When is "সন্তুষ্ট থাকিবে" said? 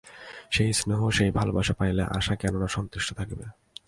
2.67-3.45